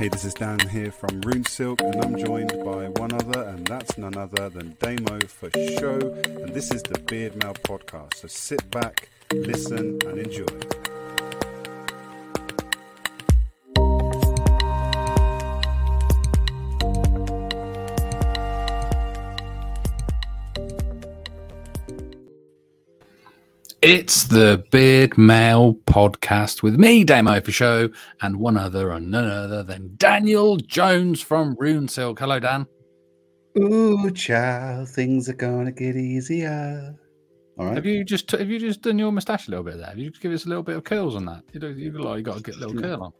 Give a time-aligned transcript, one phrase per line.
[0.00, 3.66] Hey, this is Dan here from Rune Silk, and I'm joined by one other, and
[3.66, 5.98] that's none other than Damo for show.
[6.24, 8.14] And this is the Beard Mail podcast.
[8.14, 10.79] So sit back, listen, and enjoy.
[23.92, 27.88] It's the Beard Mail podcast with me, Damo for show,
[28.22, 32.20] and one other and none other than Daniel Jones from Rune Silk.
[32.20, 32.68] Hello, Dan.
[33.58, 36.94] Ooh, child, things are gonna get easier.
[37.58, 37.74] All right.
[37.74, 39.86] Have you just have you just done your moustache a little bit there?
[39.88, 41.42] Have you just give us a little bit of curls on that?
[41.52, 43.12] You know, you like you got to get a little curl on.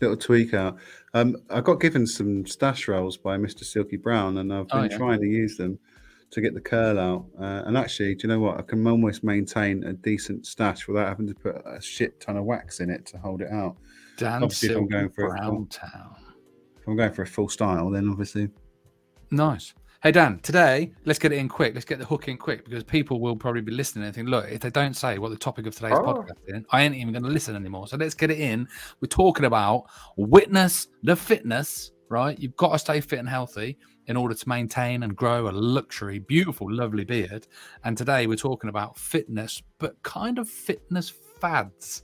[0.00, 0.76] Little tweak out.
[1.14, 3.64] Um, I got given some stash rolls by Mr.
[3.64, 4.96] Silky Brown, and I've Oh, been yeah.
[4.96, 5.76] trying to use them
[6.30, 7.26] to get the curl out.
[7.40, 8.58] Uh, and actually, do you know what?
[8.58, 12.44] I can almost maintain a decent stash without having to put a shit ton of
[12.44, 13.76] wax in it to hold it out.
[14.16, 16.16] Dan Obviously, if I'm going for a Brown full- Town.
[16.80, 18.48] If I'm going for a full style, then obviously.
[19.30, 19.74] Nice.
[20.00, 21.74] Hey Dan, today let's get it in quick.
[21.74, 24.46] Let's get the hook in quick because people will probably be listening and think, look,
[24.48, 26.02] if they don't say what the topic of today's Oh.
[26.14, 27.88] podcast is, I ain't even going to listen anymore.
[27.88, 28.68] So let's get it in.
[29.00, 32.38] We're talking about witness the fitness, right?
[32.38, 36.18] You've got to stay fit and healthy in order to maintain and grow a luxury,
[36.18, 37.46] beautiful, lovely beard.
[37.84, 42.02] And today we're talking about fitness, but kind of fitness fads.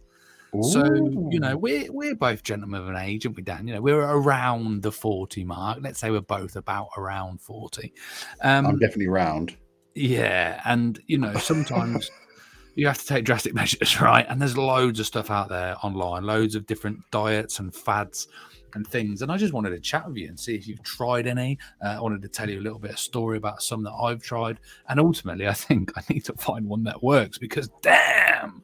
[0.62, 0.84] So
[1.32, 3.66] you know, we're we're both gentlemen of an age, aren't we, Dan?
[3.66, 5.78] You know, we're around the forty mark.
[5.80, 7.92] Let's say we're both about around forty.
[8.40, 9.56] Um, I'm definitely round.
[9.96, 12.08] yeah, and you know, sometimes
[12.76, 14.26] you have to take drastic measures, right?
[14.28, 18.28] And there's loads of stuff out there online, loads of different diets and fads
[18.74, 19.22] and things.
[19.22, 21.58] And I just wanted to chat with you and see if you've tried any.
[21.84, 24.22] Uh, I wanted to tell you a little bit of story about some that I've
[24.22, 28.62] tried, and ultimately, I think I need to find one that works because damn.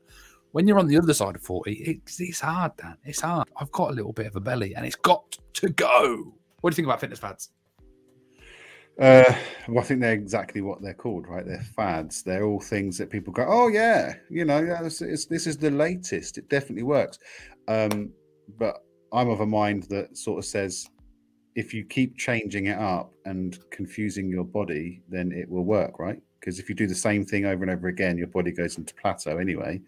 [0.53, 2.97] When you're on the other side of 40, it's, it's hard, Dan.
[3.05, 3.49] It's hard.
[3.57, 6.35] I've got a little bit of a belly and it's got to go.
[6.61, 7.51] What do you think about fitness fads?
[9.01, 9.33] Uh,
[9.69, 11.47] well, I think they're exactly what they're called, right?
[11.47, 12.23] They're fads.
[12.23, 15.57] They're all things that people go, "Oh yeah, you know, yeah, this, is, this is
[15.57, 16.37] the latest.
[16.37, 17.19] It definitely works."
[17.67, 18.13] Um,
[18.59, 20.89] but I'm of a mind that sort of says,
[21.57, 26.21] if you keep changing it up and confusing your body, then it will work, right?
[26.39, 28.95] Because if you do the same thing over and over again, your body goes into
[28.95, 29.81] plateau anyway.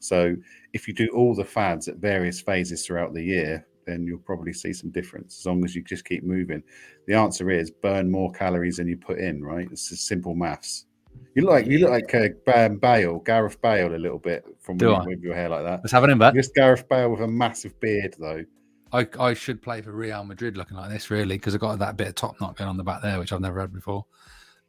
[0.00, 0.36] So
[0.72, 4.52] if you do all the fads at various phases throughout the year, then you'll probably
[4.52, 6.62] see some difference as long as you just keep moving.
[7.06, 9.68] The answer is burn more calories than you put in, right?
[9.70, 10.86] It's just simple maths.
[11.34, 14.76] You look like you look like uh, Bam Bale, Gareth Bale, a little bit from
[14.76, 15.02] Do when I?
[15.02, 15.80] you move your hair like that.
[15.80, 16.34] Let's have it in back.
[16.34, 18.44] Just Gareth Bale with a massive beard, though.
[18.92, 21.96] I, I should play for Real Madrid looking like this, really, because I've got that
[21.96, 24.06] bit of top knot going on the back there, which I've never had before.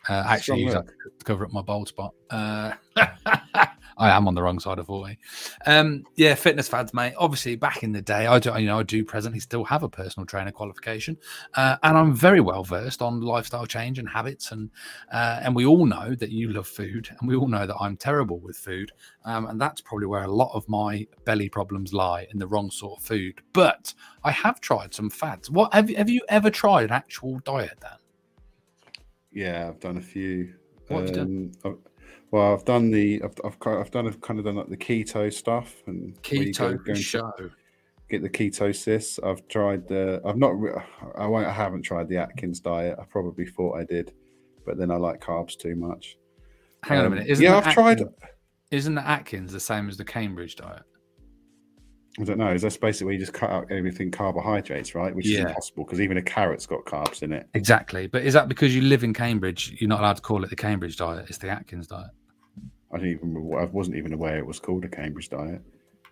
[0.08, 2.14] Uh, actually, use that to cover up my bald spot.
[2.30, 2.74] Uh,
[4.00, 5.18] I am on the wrong side of 40.
[5.66, 7.14] Um, yeah, fitness fads, mate.
[7.18, 9.90] Obviously, back in the day, I do, you know, I do presently still have a
[9.90, 11.18] personal trainer qualification,
[11.56, 14.54] uh, and I'm very well versed on lifestyle change and habits.
[14.54, 14.70] And
[15.12, 17.98] uh, and we all know that you love food, and we all know that I'm
[17.98, 18.92] terrible with food,
[19.26, 22.72] um, and that's probably where a lot of my belly problems lie in the wrong
[22.72, 23.42] sort of food.
[23.52, 23.94] But
[24.24, 25.52] I have tried some fads.
[25.52, 27.98] What have you, have you ever tried an actual diet, Dan?
[29.40, 30.54] Yeah, I've done a few.
[30.90, 31.52] What have you done?
[31.64, 31.82] Um, I've-
[32.32, 35.32] well, I've done the I've I've, I've done I've kind of done like the keto
[35.34, 37.32] stuff and where you go- Keto go show.
[38.10, 39.18] get the ketosis.
[39.26, 40.22] I've tried the.
[40.26, 40.52] I've not.
[41.18, 41.48] I won't.
[41.48, 42.98] I haven't tried the Atkins diet.
[43.02, 44.14] I probably thought I did,
[44.66, 46.18] but then I like carbs too much.
[46.84, 47.30] Hang on a Um, minute.
[47.30, 48.02] Isn't yeah, I've tried.
[48.02, 48.16] Atkins-
[48.72, 50.84] Isn't the Atkins the same as the Cambridge diet?
[52.20, 52.52] I don't know.
[52.52, 55.16] Is that basically where you just cut out everything carbohydrates, right?
[55.16, 57.48] Which is impossible because even a carrot's got carbs in it.
[57.54, 58.08] Exactly.
[58.08, 59.76] But is that because you live in Cambridge?
[59.80, 61.26] You're not allowed to call it the Cambridge diet.
[61.30, 62.10] It's the Atkins diet.
[62.92, 63.54] I didn't even.
[63.58, 65.62] I wasn't even aware it was called a Cambridge diet.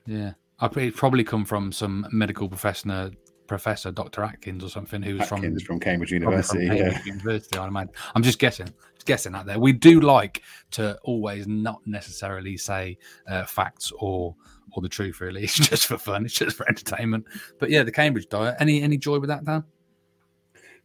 [0.06, 0.34] Yeah.
[0.60, 3.12] I probably come from some medical professor,
[3.48, 4.24] Professor Dr.
[4.24, 6.68] Atkins or something, who's Atkins from from Cambridge probably from University.
[6.68, 7.04] Cambridge yeah.
[7.06, 7.58] University.
[7.58, 7.94] I imagine.
[8.16, 8.68] I'm just guessing.
[8.96, 9.60] Just guessing out there.
[9.60, 10.42] We do like
[10.72, 12.98] to always not necessarily say
[13.28, 14.36] uh, facts or
[14.74, 15.22] or the truth.
[15.22, 16.26] Really, it's just for fun.
[16.26, 17.26] It's just for entertainment.
[17.60, 18.56] But yeah, the Cambridge diet.
[18.60, 19.64] Any any joy with that, Dan?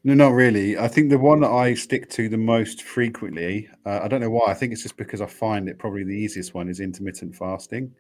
[0.05, 0.77] No, not really.
[0.77, 3.69] I think the one that I stick to the most frequently.
[3.87, 4.47] Uh, I don't know why.
[4.51, 7.93] I think it's just because I find it probably the easiest one is intermittent fasting.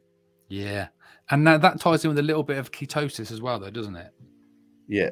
[0.49, 0.89] Yeah,
[1.31, 3.97] and that, that ties in with a little bit of ketosis as well, though, doesn't
[3.97, 4.13] it?
[4.89, 5.11] Yeah.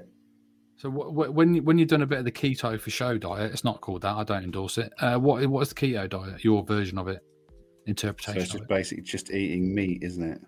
[0.77, 3.53] So wh- wh- when when you've done a bit of the keto for show diet,
[3.53, 4.17] it's not called that.
[4.17, 4.93] I don't endorse it.
[4.99, 6.43] Uh, what what is the keto diet?
[6.43, 7.23] Your version of it?
[7.23, 7.55] So
[7.87, 10.41] Interpretation it's of just basically just eating meat, isn't it?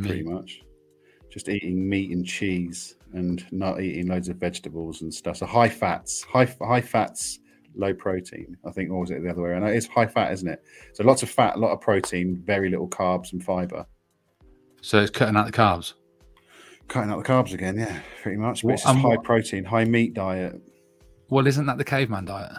[0.00, 0.62] Pretty much.
[1.30, 5.36] Just eating meat and cheese and not eating loads of vegetables and stuff.
[5.38, 7.40] So high fats, high high fats,
[7.74, 8.56] low protein.
[8.66, 9.64] I think, or was it the other way around?
[9.64, 10.62] It's high fat, isn't it?
[10.94, 13.86] So lots of fat, a lot of protein, very little carbs and fiber.
[14.80, 15.94] So it's cutting out the carbs.
[16.88, 18.62] Cutting out the carbs again, yeah, pretty much.
[18.62, 20.60] But it's just high what- protein, high meat diet,
[21.28, 22.52] Well, isn't that the caveman diet?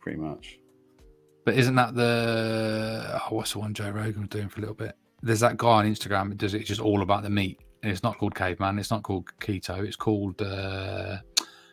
[0.00, 0.58] pretty much.
[1.44, 4.74] But isn't that the oh, what's the one Joe Rogan was doing for a little
[4.74, 4.96] bit?
[5.22, 7.60] There's that guy on Instagram that does it just all about the meat.
[7.82, 8.78] And it's not called caveman.
[8.78, 9.86] It's not called keto.
[9.86, 11.18] It's called uh,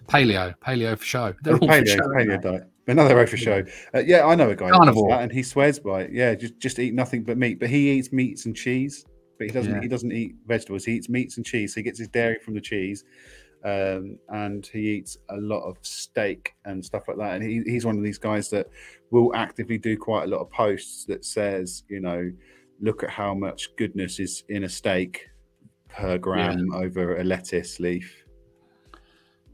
[0.08, 0.56] paleo.
[0.60, 1.34] Paleo for show.
[1.44, 2.64] They're all for paleo, show, paleo diet.
[2.88, 3.64] Another way for show.
[3.94, 5.10] Uh, yeah, I know a guy Carnivore.
[5.10, 6.14] that, and he swears by it.
[6.14, 7.60] Yeah, just just eat nothing but meat.
[7.60, 9.06] But he eats meats and cheese.
[9.38, 9.76] But he doesn't.
[9.76, 9.82] Yeah.
[9.82, 10.86] He doesn't eat vegetables.
[10.86, 11.74] He eats meats and cheese.
[11.74, 13.04] So he gets his dairy from the cheese,
[13.66, 17.36] um, and he eats a lot of steak and stuff like that.
[17.36, 18.68] And he, he's one of these guys that
[19.12, 22.32] will actively do quite a lot of posts that says, you know,
[22.80, 25.28] look at how much goodness is in a steak
[25.90, 28.24] per gram over a lettuce leaf.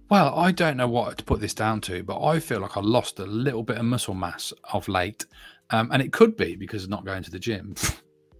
[0.10, 2.82] Well, I don't know what to put this down to, but I feel like I
[2.82, 5.26] lost a little bit of muscle mass of late.
[5.70, 7.76] Um, and it could be because of not going to the gym.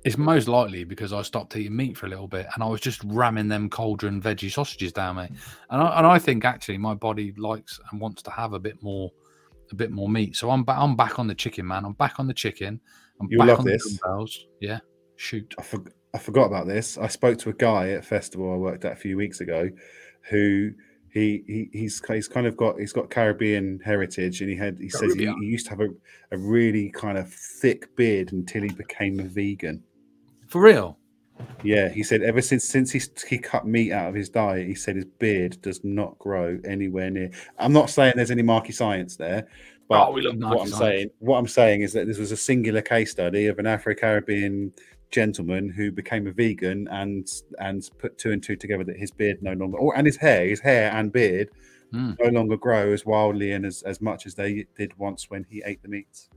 [0.06, 2.82] It's most likely because I stopped eating meat for a little bit and I was
[2.82, 5.30] just ramming them cauldron veggie sausages down me.
[5.70, 8.84] And I, and I think actually my body likes and wants to have a bit
[8.84, 9.10] more
[9.72, 10.36] a bit more meat.
[10.36, 11.86] So I'm back I'm back on the chicken, man.
[11.86, 12.82] I'm back on the chicken.
[13.22, 13.98] I'm You'll love this.
[13.98, 14.48] dumbbells.
[14.60, 14.80] Yeah.
[15.16, 15.54] Shoot.
[15.58, 15.84] I, for,
[16.14, 16.98] I forgot about this.
[16.98, 19.70] I spoke to a guy at a festival I worked at a few weeks ago,
[20.30, 20.72] who
[21.14, 24.90] he, he he's he's kind of got he's got Caribbean heritage, and he had he
[24.90, 25.90] says he, he used to have a,
[26.32, 29.84] a really kind of thick beard until he became a vegan.
[30.48, 30.98] For real.
[31.64, 34.76] Yeah, he said ever since since he he cut meat out of his diet, he
[34.76, 37.32] said his beard does not grow anywhere near.
[37.58, 39.48] I'm not saying there's any marky science there,
[39.94, 42.38] but Oh, we love what I'm saying what I'm saying is that this was a
[42.38, 44.74] singular case study of an Afro-Caribbean
[45.12, 47.28] gentleman who became a vegan and
[47.60, 50.48] and put two and two together that his beard no longer or and his hair,
[50.48, 51.50] his hair and beard
[51.94, 52.18] Mm.
[52.20, 55.62] no longer grow as wildly and as, as much as they did once when he
[55.64, 56.28] ate the meats.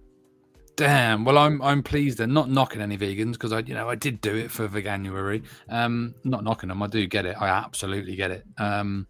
[0.77, 1.25] Damn.
[1.25, 2.19] Well, I'm I'm pleased.
[2.19, 5.43] They're not knocking any vegans because I, you know, I did do it for Veganuary.
[5.71, 6.83] Um, not knocking them.
[6.83, 7.37] I do get it.
[7.41, 8.45] I absolutely get it.
[8.59, 9.07] Um,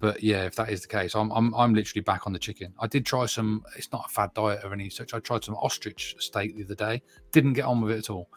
[0.00, 2.74] but yeah, if that is the case, I'm I'm I'm literally back on the chicken.
[2.80, 3.62] I did try some.
[3.76, 5.14] It's not a fad diet or any such.
[5.14, 7.02] I tried some ostrich steak the other day.
[7.32, 8.28] Didn't get on with it at all.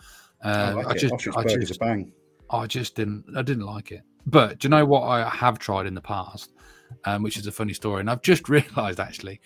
[0.44, 2.12] I Uh, like I just Ostrich I just bang.
[2.50, 4.02] I just didn't I didn't like it.
[4.26, 6.54] But do you know what I have tried in the past,
[7.06, 9.42] um, which is a funny story, and I've just realised actually,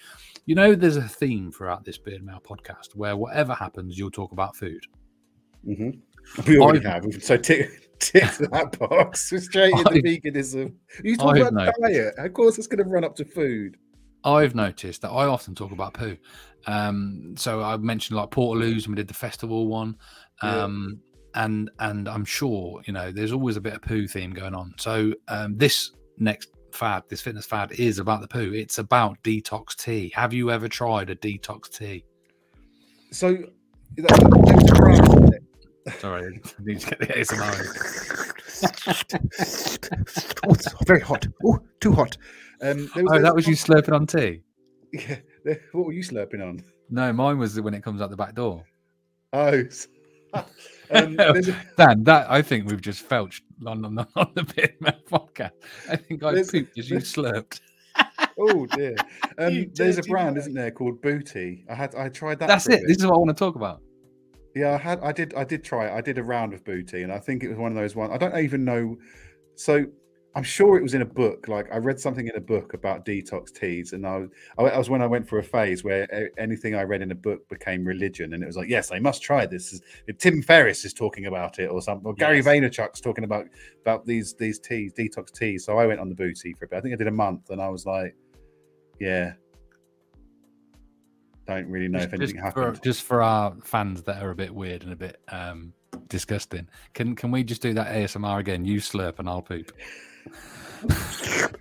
[0.45, 4.31] you know, there's a theme throughout this Beard Mail podcast where whatever happens, you'll talk
[4.31, 4.83] about food.
[5.65, 5.89] hmm
[6.47, 7.23] We already I've- have.
[7.23, 9.31] So tick, tick that box.
[9.31, 10.73] We're straight into I've- veganism.
[11.03, 11.81] You talk I've about noticed.
[11.81, 12.13] diet.
[12.17, 13.77] Of course, it's going to run up to food.
[14.23, 16.17] I've noticed that I often talk about poo.
[16.65, 19.95] Um, so I mentioned like Portaloos and we did the festival one.
[20.43, 20.63] Yeah.
[20.63, 20.99] Um,
[21.35, 24.73] and and I'm sure you know there's always a bit of poo theme going on.
[24.77, 28.51] So um, this next fad, this fitness fad, is about the poo.
[28.53, 30.11] It's about detox tea.
[30.15, 32.03] Have you ever tried a detox tea?
[33.11, 33.37] So
[35.85, 36.41] that, that was a brand, isn't it?
[36.41, 38.31] Sorry, I need to get the ASMR.
[40.47, 41.27] oh, it's very hot.
[41.45, 42.17] Oh, too hot.
[42.61, 44.41] Um, there Oh, that was you slurping on tea.
[44.91, 45.17] Yeah.
[45.73, 46.63] What were you slurping on?
[46.89, 48.63] No, mine was when it comes out the back door.
[49.33, 49.63] Oh.
[50.33, 51.41] um, a-
[51.77, 54.43] Dan, that I think we've just felched on, on, the, on the
[54.79, 55.51] Mail podcast.
[55.89, 57.61] I think I There's- pooped as you slurped.
[58.37, 58.95] oh dear.
[59.37, 61.63] Um, there's a brand, isn't there, called Bootea?
[61.69, 62.47] I had I tried that.
[62.47, 62.81] That's it.
[62.87, 63.81] This is what I want to talk about.
[64.55, 65.91] Yeah, I had, I did, I did try it.
[65.93, 68.11] I did a round of Bootea, and I think it was one of those ones.
[68.13, 68.97] I don't even know.
[69.55, 69.85] So
[70.33, 71.47] I'm sure it was in a book.
[71.49, 74.89] Like I read something in a book about detox teas, and I, was- I was
[74.89, 78.33] when I went for a phase where anything I read in a book became religion,
[78.33, 79.73] and it was like, yes, I must try this.
[79.73, 79.81] Is-
[80.19, 82.45] Tim Ferriss is talking about it, or something, or Gary Yes.
[82.47, 83.47] Vaynerchuk's talking about
[83.81, 85.65] about these these teas, detox teas.
[85.65, 86.77] So I went on the Bootea for a bit.
[86.77, 88.15] I think I did a month, and I was like,
[89.01, 89.33] yeah.
[91.47, 92.83] Don't really know Just, if anything just for, happened.
[92.83, 95.73] just for our fans that are a bit weird and a bit um,
[96.07, 98.65] disgusting, can can we just do that ASMR again?
[98.65, 99.71] You slurp and I'll poop.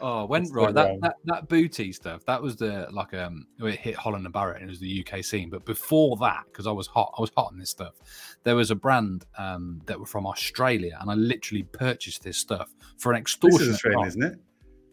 [0.00, 3.78] oh, when That's right that, that that Bootea stuff that was the like um it
[3.78, 5.50] hit Holland and Barrett and it was the UK scene.
[5.50, 7.94] But before that, because I was hot, I was hot on this stuff.
[8.42, 12.74] There was a brand um that were from Australia, and I literally purchased this stuff
[12.98, 14.38] for an This is Australian, isn't it?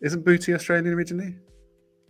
[0.01, 1.35] Isn't Bootea Australian originally?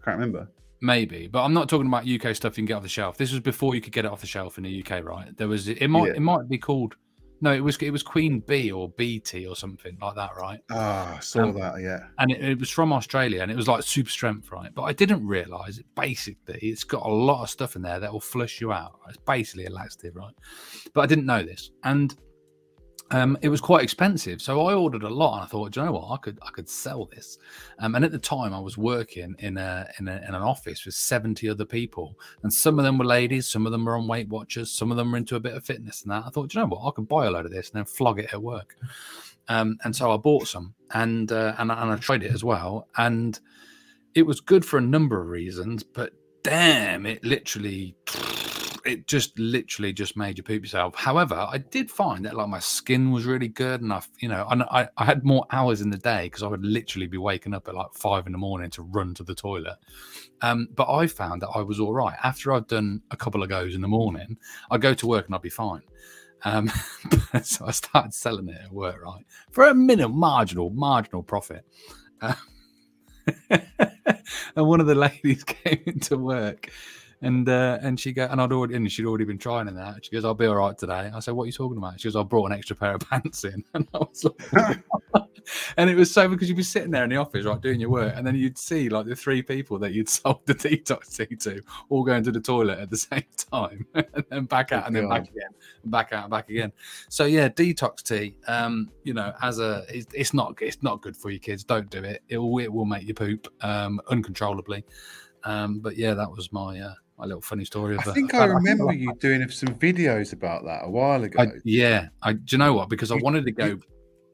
[0.01, 0.50] I can't remember.
[0.81, 3.17] Maybe, but I'm not talking about UK stuff you can get off the shelf.
[3.17, 5.36] This was before you could get it off the shelf in the UK, right?
[5.36, 6.13] There was it might Yeah.
[6.13, 6.96] it might be called
[7.41, 10.60] no, it was it was Queen Bee or BT or something like that, right?
[10.72, 11.81] Ah, I saw Um, that.
[11.81, 12.08] Yeah.
[12.17, 14.74] And it, it was from Australia and it was like super strength, right?
[14.74, 18.12] But I didn't realize it basically it's got a lot of stuff in there that
[18.12, 19.00] will flush you out.
[19.10, 20.34] It's basically a laxative, right?
[20.93, 21.72] But I didn't know this.
[21.84, 22.15] And
[23.11, 24.41] um, it was quite expensive.
[24.41, 26.69] So I ordered a lot, and I thought, you know what, I could I could
[26.69, 27.37] sell this.
[27.79, 30.85] Um, and at the time, I was working in a, in a in an office
[30.85, 34.07] with seventy other people, and some of them were ladies, some of them were on
[34.07, 36.23] Weight Watchers, some of them were into a bit of fitness and that.
[36.25, 38.19] I thought, you know what, I could buy a load of this and then flog
[38.19, 38.75] it at work.
[39.47, 42.87] Um, and so I bought some, and uh, and and I tried it as well,
[42.97, 43.39] and
[44.13, 46.13] it was good for a number of reasons, but
[46.43, 47.95] damn, it literally
[48.86, 50.95] it just literally just made you poop yourself.
[50.95, 54.63] However, I did find that like my skin was really good enough, you know, and
[54.63, 57.67] I, I had more hours in the day because I would literally be waking up
[57.67, 59.77] at like five in the morning to run to the toilet.
[60.41, 63.50] Um, but I found that I was all right after I'd done a couple of
[63.50, 64.38] goes in the morning.
[64.71, 65.81] I'd go to work and I'd be fine.
[66.43, 66.71] Um,
[67.43, 71.65] so I started selling it at work, right, for a minimum marginal marginal profit.
[72.21, 72.36] Um,
[73.50, 76.69] and one of the ladies came into work
[77.21, 80.05] and uh, and she go and I'd already and she'd already been trying in that.
[80.05, 82.07] She goes, "I'll be all right today." I said, "What are you talking about?" She
[82.07, 84.83] goes, "I brought an extra pair of pants in," and I was like,
[85.77, 87.89] and it was so because you'd be sitting there in the office, right, doing your
[87.89, 91.35] work, and then you'd see like the three people that you'd sold the detox tea
[91.35, 94.95] to all going to the toilet at the same time, and then back out, and
[94.95, 95.49] then back again,
[95.83, 96.71] and back out, and back again.
[97.09, 101.17] So yeah, detox tea, um, you know, as a it's, it's not it's not good
[101.17, 101.65] for your kids.
[101.65, 102.23] Don't do it.
[102.29, 104.85] It will it will make you poop um, uncontrollably.
[105.43, 107.95] Um, but yeah, that was my uh, my little funny story.
[107.95, 111.41] Of, I think I remember you doing some videos about that a while ago.
[111.41, 112.33] I, yeah, I.
[112.33, 112.89] Do you know what?
[112.89, 113.65] Because I wanted to go.
[113.65, 113.81] You,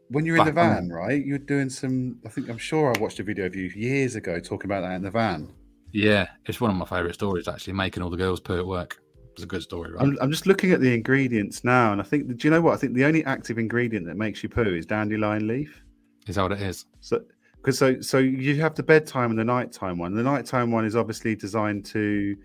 [0.10, 0.90] when you're in the van, on.
[0.90, 1.26] right?
[1.26, 2.20] You're doing some.
[2.26, 4.94] I think I'm sure I watched a video of you years ago talking about that
[4.94, 5.52] in the van.
[5.92, 7.48] Yeah, it's one of my favorite stories.
[7.48, 9.02] Actually, making all the girls poo at work.
[9.34, 10.02] It's a good story, right?
[10.02, 12.28] I'm, I'm, just looking at the ingredients now, and I think.
[12.38, 12.74] Do you know what?
[12.74, 15.84] I think the only active ingredient that makes you poo is dandelion leaf.
[16.28, 16.86] Is that what it is?
[17.02, 17.22] So,
[17.58, 20.14] because so so you have the bedtime and the nighttime one.
[20.14, 22.38] The nighttime one is obviously designed to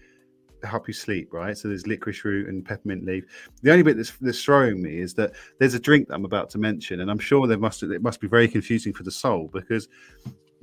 [0.62, 1.56] help you sleep, right?
[1.56, 3.24] So there's licorice root and peppermint leaf.
[3.62, 6.50] The only bit that's, that's throwing me is that there's a drink that I'm about
[6.50, 9.48] to mention, and I'm sure there must it must be very confusing for the soul
[9.52, 9.88] because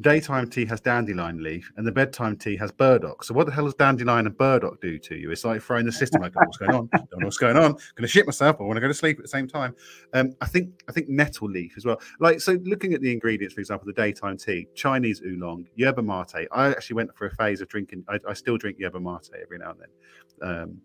[0.02, 3.24] daytime tea has dandelion leaf and the bedtime tea has burdock.
[3.24, 5.32] So what the hell does dandelion and burdock do to you?
[5.32, 6.90] It's like throwing the system like, what's going on?
[6.94, 7.72] I Don't know what's going on.
[7.72, 8.58] I'm gonna shit myself.
[8.60, 9.76] I want to go to sleep at the same time.
[10.14, 12.00] Um, I think I think nettle leaf as well.
[12.20, 16.48] Like so, looking at the ingredients, for example, the daytime tea, Chinese oolong, yerba mate.
[16.52, 18.04] I actually went for a phase of drinking.
[18.08, 20.50] I, I still drink yerba mate every now and then.
[20.50, 20.82] Um,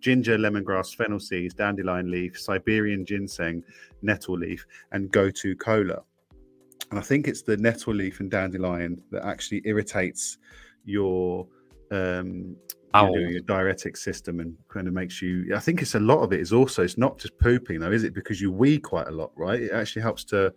[0.00, 3.62] ginger, lemongrass, fennel seeds, dandelion leaf, Siberian ginseng,
[4.02, 6.02] nettle leaf, and gotu kola
[6.92, 10.36] and I think it's the nettle leaf and dandelion that actually irritates
[10.84, 11.46] your
[11.90, 12.54] um
[12.94, 16.18] you know, your diuretic system and kind of makes you i think it's a lot
[16.18, 18.12] of it is also it's not just pooping though is it?
[18.12, 19.62] Because you wee quite a lot right?
[19.62, 20.52] It actually helps to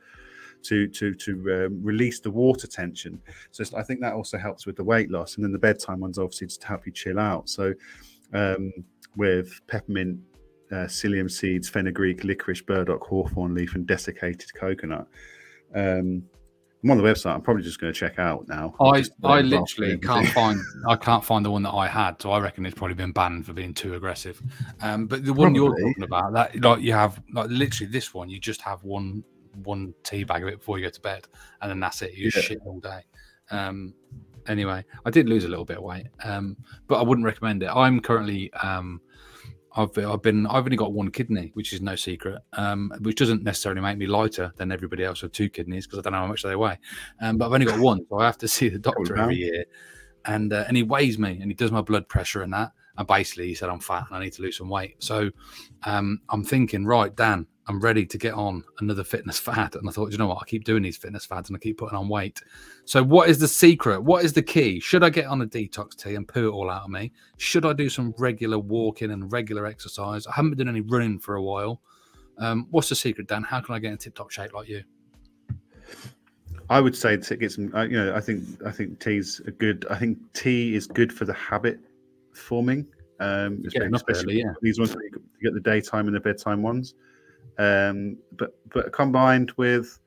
[0.63, 3.21] to to to um, release the water tension.
[3.51, 5.35] So i think that also helps with the weight loss.
[5.35, 7.47] And then the bedtime one's obviously just to help you chill out.
[7.47, 7.73] So
[8.33, 8.73] um
[9.15, 10.19] with peppermint
[10.71, 15.07] uh, psyllium seeds fenugreek licorice burdock hawthorn leaf and desiccated coconut
[15.75, 16.23] um,
[16.85, 17.33] I'm on the website.
[17.33, 18.75] I'm probably just going to check out now.
[18.79, 22.39] I I literally can't find I can't find the one that I had, so I
[22.39, 24.39] reckon it's probably been banned for being too aggressive.
[24.81, 25.61] Um, but the one probably.
[25.61, 29.23] you're talking about, that like you have like literally this one, you just have one
[29.63, 31.27] one tea bag of it before you go to bed,
[31.61, 32.13] and then that's it.
[32.13, 32.41] You yeah.
[32.41, 33.01] shit all day.
[33.49, 33.95] Um,
[34.47, 36.55] anyway, I did lose a little bit of weight, um,
[36.87, 37.69] but I wouldn't recommend it.
[37.73, 39.01] I'm currently um,
[39.75, 43.43] I've I've been I've only got one kidney, which is no secret, um, which doesn't
[43.43, 46.27] necessarily make me lighter than everybody else with two kidneys because I don't know how
[46.27, 46.79] much they weigh.
[47.21, 49.65] Um, but I've only got one, so I have to see the doctor every year,
[50.25, 52.71] and uh, and he weighs me and he does my blood pressure and that.
[52.97, 55.03] And basically, he said I'm fat and I need to lose some weight.
[55.03, 55.29] So
[55.83, 59.75] um, I'm thinking, right, Dan, I'm ready to get on another fitness fad.
[59.75, 60.39] And I thought, you know what?
[60.41, 62.41] I keep doing these fitness fads and I keep putting on weight.
[62.85, 64.01] So, what is the secret?
[64.01, 64.79] What is the key?
[64.79, 67.11] Should I get on a detox tea and poo it all out of me?
[67.37, 70.27] Should I do some regular walking and regular exercise?
[70.27, 71.81] I haven't been doing any running for a while.
[72.37, 73.43] Um, what's the secret, Dan?
[73.43, 74.83] How can I get in tip top shape like you?
[76.69, 77.73] I would say to get some.
[77.75, 79.85] Uh, you know, I think I think tea's a good.
[79.89, 81.79] I think tea is good for the habit
[82.33, 82.87] forming.
[83.19, 84.53] Um, especially early, yeah.
[84.61, 86.95] these ones you get the daytime and the bedtime ones.
[87.57, 89.99] Um, but but combined with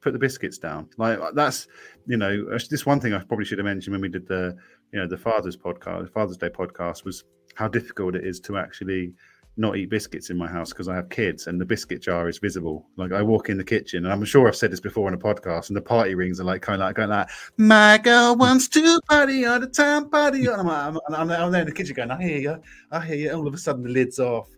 [0.00, 1.66] put the biscuits down, like that's
[2.06, 4.56] you know this one thing I probably should have mentioned when we did the
[4.92, 9.14] you know the Father's podcast, Father's Day podcast was how difficult it is to actually
[9.56, 12.38] not eat biscuits in my house because I have kids and the biscuit jar is
[12.38, 12.86] visible.
[12.96, 15.18] Like I walk in the kitchen and I'm sure I've said this before on a
[15.18, 18.68] podcast and the party rings are like kind of like going like, my girl wants
[18.68, 20.46] to party all the time, party.
[20.46, 23.16] And I'm, I'm, I'm, I'm there in the kitchen going, I hear you, I hear
[23.16, 23.32] you.
[23.32, 24.48] All of a sudden the lid's off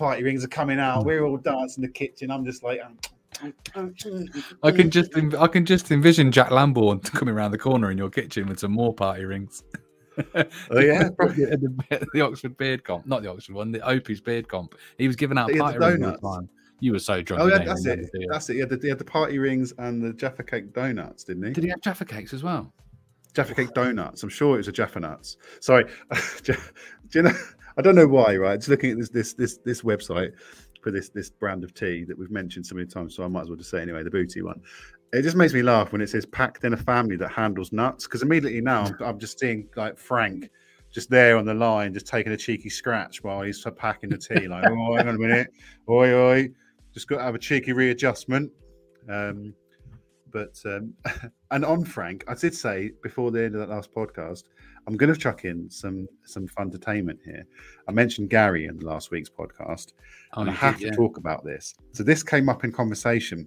[0.00, 1.02] party rings are coming out.
[1.02, 1.06] Mm.
[1.06, 2.30] We're all dancing in the kitchen.
[2.30, 2.98] I'm just like, um,
[3.34, 4.54] mm-hmm.
[4.62, 8.10] I can just I can just envision Jack Lamborn coming around the corner in your
[8.10, 9.62] kitchen with some more party rings.
[10.34, 14.74] oh yeah, the, the, Oxford Beard Comp, not the Oxford one, the Opie's Beard Comp.
[14.98, 16.48] He was giving out party rings all the time.
[16.80, 17.42] You were so drunk.
[17.42, 17.90] Oh, yeah, that's it.
[17.90, 18.28] remember, do you?
[18.30, 18.54] That's it.
[18.54, 21.52] He had, the, he had the party rings and the Jaffa Cake donuts, didn't he?
[21.52, 22.72] Did he have Jaffa cakes as well?
[23.34, 24.22] Jaffa Cake donuts.
[24.22, 25.36] I'm sure it was a Jaffa nuts.
[25.60, 25.84] Sorry,
[26.42, 26.54] do
[27.14, 27.32] you know?
[27.76, 28.36] I don't know why.
[28.36, 30.32] Right, just looking at this this this this website
[30.82, 33.42] for this this brand of tea that we've mentioned so many times, so I might
[33.42, 34.60] as well just say anyway, the Bootea one.
[35.12, 38.04] It just makes me laugh when it says packed in a family that handles nuts,
[38.04, 40.48] because immediately now I'm, I'm just seeing like Frank
[40.92, 44.48] just there on the line, just taking a cheeky scratch while he's packing the tea.
[44.48, 45.48] Like, oh, hang on a minute,
[45.88, 46.50] oi, oi,
[46.92, 48.50] just got to have a cheeky readjustment.
[49.08, 49.54] Um,
[50.32, 50.94] but um,
[51.50, 54.44] and on Frank, I did say before the end of that last podcast,
[54.86, 57.46] I'm going to chuck in some some fun entertainment here.
[57.88, 59.92] I mentioned Gary in last week's podcast,
[60.34, 60.96] Oh, and I have did, to yeah.
[60.96, 61.74] talk about this.
[61.92, 63.46] So this came up in conversation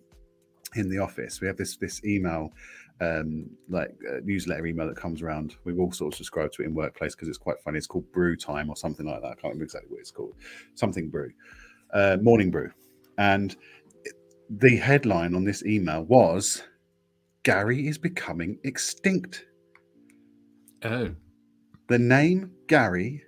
[0.76, 1.42] in the office.
[1.42, 2.52] We have this this email,
[3.02, 5.56] um, like uh, newsletter email that comes around.
[5.66, 7.78] We've all sort of subscribed to it in workplace because it's quite funny.
[7.78, 9.28] It's called Brew Time or something like that.
[9.28, 10.36] I can't remember exactly what it's called.
[10.76, 11.32] Something Brew,
[11.94, 12.72] uh, Morning Brew,
[13.18, 13.56] and
[14.50, 16.64] the headline on this email was
[17.44, 19.46] Gary is becoming extinct.
[20.84, 21.10] Oh,
[21.88, 23.24] The name Gary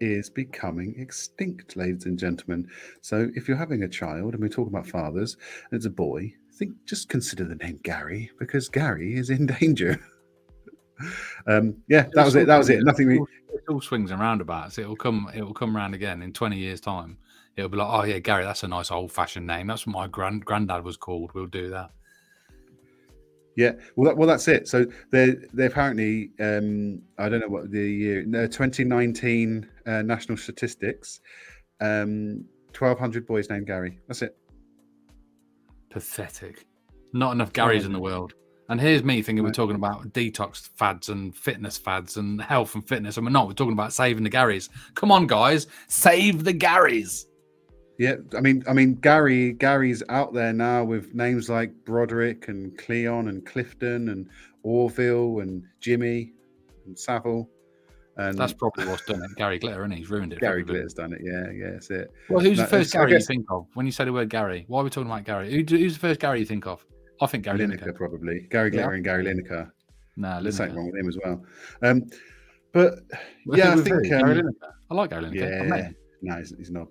[0.00, 2.66] is becoming extinct, ladies and gentlemen.
[3.02, 5.36] So if you're having a child and we're talking about fathers,
[5.70, 9.46] and it's a boy, I think just consider the name Gary because Gary is in
[9.60, 10.00] danger.
[11.46, 12.46] um, yeah, that was it.
[12.46, 12.82] That was it.
[12.82, 13.08] Nothing.
[13.08, 13.20] We,
[13.52, 14.78] It all swings and roundabouts.
[14.78, 15.30] It'll come.
[15.34, 17.18] It will come round again in twenty years' time.
[17.56, 19.66] It'll be like, oh yeah, Gary, that's a nice old-fashioned name.
[19.66, 21.32] That's what my grand granddad was called.
[21.34, 21.90] We'll do that.
[23.56, 24.68] Yeah, well, that, well, that's it.
[24.68, 30.38] So they they apparently, um, I don't know what the year, no, 2019 uh, national
[30.38, 31.20] statistics,
[31.80, 32.44] um,
[32.78, 33.98] 1,200 boys named Gary.
[34.06, 34.36] That's it.
[35.90, 36.66] Pathetic.
[37.12, 38.34] Not enough Garys in the world.
[38.68, 42.86] And here's me thinking we're talking about detox fads and fitness fads and health and
[42.86, 43.48] fitness, and we're not.
[43.48, 44.68] We're talking about saving the Garys.
[44.94, 47.24] Come on, guys, save the Garys.
[48.00, 52.76] Yeah, I mean, I mean, Gary, Gary's out there now with names like Broderick and
[52.78, 54.26] Cleon and Clifton and
[54.62, 56.32] Orville and Jimmy
[56.86, 57.46] and Saville.
[58.16, 59.36] And That's probably what's done it.
[59.36, 60.40] Gary Glitter, and he's ruined it.
[60.40, 60.64] Gary.
[60.64, 61.20] Glitter's done it.
[61.22, 62.10] Yeah, yeah, that's it.
[62.30, 64.30] Well, who's No, the first Gary guess- you think of when you say the word
[64.30, 64.64] Gary?
[64.68, 65.50] Why are we talking about Gary?
[65.52, 66.82] Who, who's the first Gary you think of?
[67.20, 67.94] I think Gary Lineker, Lineker.
[67.96, 68.46] probably.
[68.50, 68.76] Gary Yeah.
[68.76, 69.70] Glitter and Gary Lineker.
[70.16, 71.44] Nah, There's something wrong with him as well.
[71.82, 72.04] Um,
[72.72, 72.94] but
[73.46, 74.10] yeah, I think.
[74.12, 74.50] Um.
[74.90, 75.68] I like Gary Lineker.
[75.68, 75.90] Yeah,
[76.22, 76.88] no, he's, he's not.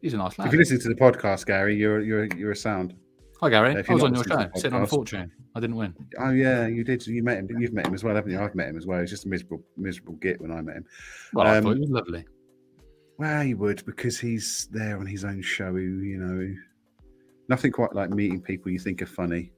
[0.00, 0.46] He's a nice lad.
[0.48, 2.94] If you listen to the podcast, Gary, you're you're you're a sound.
[3.40, 3.74] Hi, Gary.
[3.74, 5.30] if I was on your show, sitting on a fortune.
[5.54, 5.94] I didn't win.
[6.18, 7.06] Oh yeah, you did.
[7.06, 7.48] You met him.
[7.58, 8.40] You've met him as well, haven't you?
[8.40, 9.00] I've met him as well.
[9.00, 10.84] He's just a miserable, miserable git when I met him.
[11.32, 12.24] Well, I Um, thought he was lovely.
[13.18, 15.74] Well, he would because he's there on his own show.
[15.76, 16.54] You know,
[17.48, 19.52] nothing quite like meeting people you think are funny,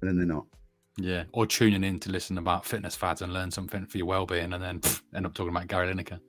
[0.00, 0.46] and then they're not.
[0.96, 4.52] Yeah, or tuning in to listen about fitness fads and learn something for your well-being,
[4.52, 6.20] and then pff, end up talking about Gary Lineker.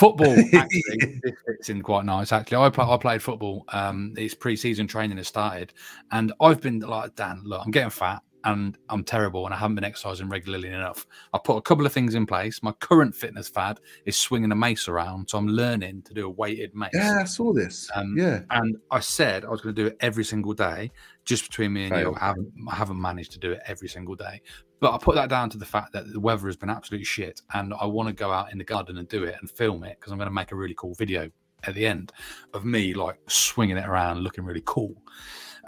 [0.00, 2.32] Football actually fits in quite nice.
[2.32, 3.66] Actually, I play, I played football.
[3.68, 5.74] Um, it's pre-season training has started,
[6.10, 7.42] and I've been like Dan.
[7.44, 11.06] Look, I'm getting fat, and I'm terrible, and I haven't been exercising regularly enough.
[11.34, 12.62] I put a couple of things in place.
[12.62, 16.30] My current fitness fad is swinging a mace around, so I'm learning to do a
[16.30, 16.92] weighted mace.
[16.94, 17.90] Yeah, I saw this.
[17.94, 20.92] Um, yeah, And I said I was going to do it every single day,
[21.26, 22.16] just between me and you.
[22.18, 24.40] I haven't, I haven't managed to do it every single day.
[24.80, 27.42] But I put that down to the fact that the weather has been absolute shit.
[27.54, 29.98] And I want to go out in the garden and do it and film it
[30.00, 31.30] because I'm going to make a really cool video
[31.64, 32.12] at the end
[32.54, 34.94] of me like swinging it around, looking really cool.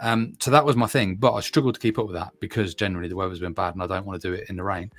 [0.01, 1.15] Um, so that was my thing.
[1.15, 3.83] But I struggled to keep up with that because generally the weather's been bad and
[3.83, 4.91] I don't want to do it in the rain.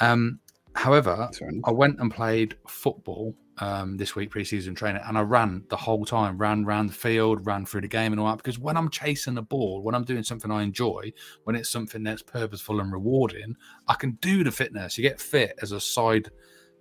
[0.00, 0.40] Um,
[0.78, 1.64] however, that's fair enough.
[1.66, 6.04] I went and played football um, this week, preseason training, and I ran the whole
[6.04, 8.36] time, ran round the field, ran through the game and all that.
[8.36, 11.12] Because when I'm chasing the ball, when I'm doing something I enjoy,
[11.44, 13.56] when it's something that's purposeful and rewarding,
[13.88, 14.96] I can do the fitness.
[14.96, 16.30] You get fit as a side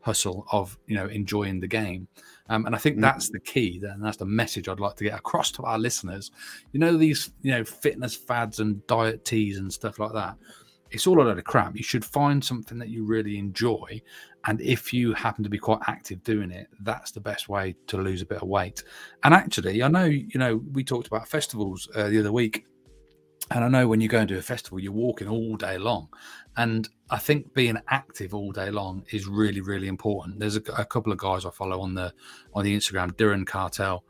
[0.01, 2.07] hustle of you know enjoying the game,
[2.49, 3.01] um, and I think Mm.
[3.01, 3.81] that's the key.
[3.83, 6.31] And that's the message I'd like to get across to our listeners.
[6.71, 10.35] You know these you know fitness fads and diet teas and stuff like that
[10.91, 11.75] it's all a load of crap.
[11.75, 14.01] You should find something that you really enjoy.
[14.45, 17.97] And if you happen to be quite active doing it, that's the best way to
[17.97, 18.83] lose a bit of weight.
[19.23, 22.65] And actually, I know, you know, we talked about festivals uh, the other week.
[23.51, 26.09] And I know when you go and do a festival, you're walking all day long.
[26.57, 30.39] And I think being active all day long is really, really important.
[30.39, 32.13] There's a, a couple of guys I follow on the
[32.53, 34.03] on the Instagram, Duran Cartel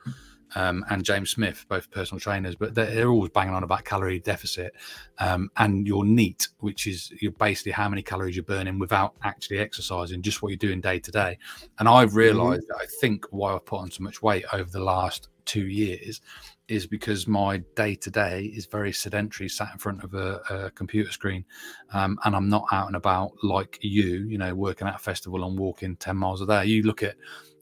[0.55, 4.19] um, and James Smith, both personal trainers, but they're, they're always banging on about calorie
[4.19, 4.73] deficit
[5.19, 9.60] um, and your NEAT, which is you're basically how many calories you're burning without actually
[9.60, 11.38] exercising, just what you're doing day to day.
[11.79, 14.83] And I've realized that I think why I've put on so much weight over the
[14.83, 16.21] last two years
[16.67, 20.71] is because my day to day is very sedentary, sat in front of a, a
[20.71, 21.45] computer screen,
[21.93, 25.45] um, and I'm not out and about like you, you know, working at a festival
[25.45, 26.65] and walking ten miles a day.
[26.65, 27.15] You look at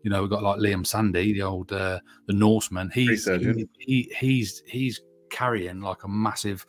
[0.05, 2.91] you know, we've got like Liam Sandy, the old uh, the Norseman.
[2.93, 6.63] He's he, he he's he's carrying like a massive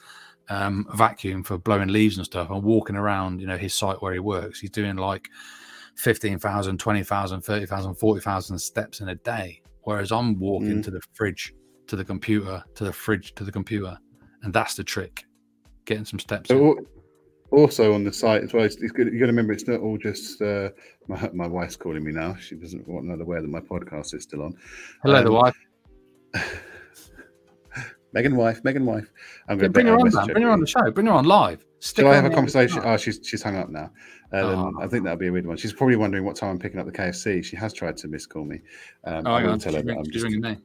[0.48, 4.14] um, vacuum for blowing leaves and stuff and walking around, you know, his site where
[4.14, 4.58] he works.
[4.58, 5.28] He's doing like
[5.96, 9.60] 15,000, 20,000, 30,000, 40,000 steps in a day.
[9.82, 10.84] Whereas I'm walking Mm.
[10.84, 11.52] to the fridge,
[11.88, 13.98] to the computer, to the fridge, to the computer.
[14.42, 15.24] And that's the trick.
[15.84, 16.48] Getting some steps.
[16.48, 16.78] So,
[17.50, 19.06] also on the site as well, it's, it's good.
[19.12, 20.70] You got to remember, it's not all just uh,
[21.08, 22.34] my my wife's calling me now.
[22.36, 24.54] She doesn't want not aware that my podcast is still on.
[25.02, 25.56] Hello, the um, wife.
[28.12, 29.12] Megan, wife, Megan, wife.
[29.48, 30.26] I'm Yeah, going to bring her on.
[30.32, 30.90] Bring her on the show.
[30.90, 31.64] Bring her on live.
[31.80, 32.80] Stick Shall I have a conversation?
[32.82, 33.90] Oh, she's she's hung up now.
[34.32, 34.72] Um, Oh.
[34.82, 35.56] I think that'll be a weird one.
[35.58, 37.44] She's probably wondering what time I'm picking up the KFC.
[37.44, 38.60] She has tried to miss call me.
[39.04, 39.58] Um, Oh, I hang will on.
[39.58, 40.24] tell She's her ring- I'm just.
[40.24, 40.56] ringing me.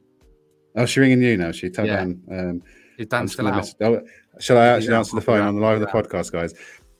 [0.76, 1.52] Oh, she's ringing you now.
[1.52, 1.96] She tell Yeah.
[1.96, 2.22] Dan.
[2.30, 2.62] Um,
[2.98, 3.56] Is Dan still out?
[3.56, 4.00] mess- oh,
[4.42, 6.32] shall I actually Yeah, answer the phone be on the out, live on the podcast,
[6.32, 6.52] guys?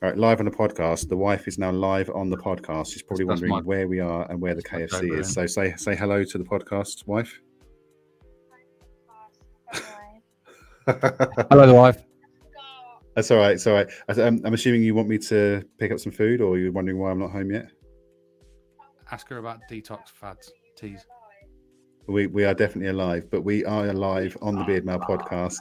[0.02, 1.08] All right, live on the podcast.
[1.08, 2.92] The wife is now live on the podcast.
[2.92, 5.32] She's probably That's wondering my- where we are and where the KFC favourite, is.
[5.32, 7.40] So say say hello to the podcast, wife.
[11.50, 12.02] Hello, the wife.
[13.14, 13.52] That's all right.
[13.52, 13.86] It's all right.
[14.08, 16.72] I, I'm, um, I'm assuming you want me to pick up some food, or you're
[16.72, 17.70] wondering why I'm not home yet.
[19.10, 21.06] Ask her about detox fads, teas.
[22.08, 25.58] We we are definitely alive, but we are alive on the Beard Mail podcast.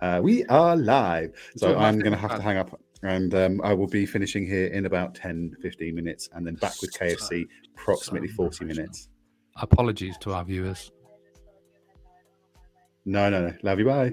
[0.00, 1.32] Uh, we are live.
[1.56, 4.66] So I'm going to have to hang up and um, I will be finishing here
[4.68, 9.08] in about 10, 15 minutes and then back with KFC approximately 40 minutes.
[9.56, 10.90] Apologies to our viewers.
[13.04, 13.54] No, no, no.
[13.62, 13.84] Love you.
[13.84, 14.12] Bye.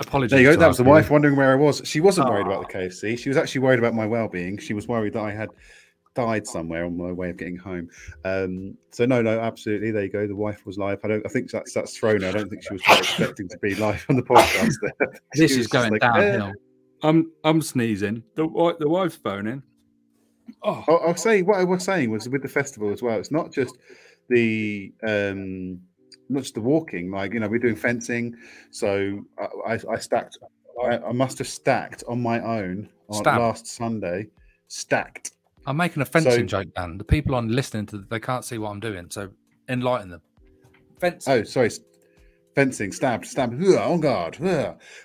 [0.00, 0.30] Apologies.
[0.30, 0.56] There you go.
[0.56, 1.04] That was the viewers.
[1.04, 1.82] wife wondering where I was.
[1.84, 3.18] She wasn't worried about the KFC.
[3.18, 4.58] She was actually worried about my well being.
[4.58, 5.48] She was worried that I had
[6.14, 7.88] died somewhere on my way of getting home.
[8.24, 9.90] Um, so no, no, absolutely.
[9.90, 10.26] There you go.
[10.26, 11.00] The wife was live.
[11.04, 11.26] I don't.
[11.26, 12.22] I think that's that's thrown.
[12.22, 12.28] her.
[12.28, 14.74] I don't think she was expecting to be live on the podcast.
[14.82, 15.20] There.
[15.34, 16.52] This is going like, "Eh." downhill.
[17.02, 18.22] I'm I'm sneezing.
[18.34, 19.62] The the wife's phoning.
[20.62, 23.18] Oh, I'll, I'll say what I was saying was with the festival as well.
[23.18, 23.76] It's not just
[24.28, 25.80] the um,
[26.28, 27.10] not just the walking.
[27.10, 28.34] Like you know, we're doing fencing.
[28.70, 30.38] So I, I, I stacked.
[30.82, 33.40] I, I must have stacked on my own on Stacked.
[33.40, 34.28] last Sunday.
[34.68, 35.32] Stacked.
[35.66, 36.98] I'm making a fencing So- joke, Dan.
[36.98, 39.30] The people on listening to they can't see what I'm doing, so
[39.68, 40.22] enlighten them.
[41.00, 41.32] Fencing.
[41.32, 41.70] Oh, sorry.
[42.54, 44.36] Fencing, stabbed, stabbed, on guard,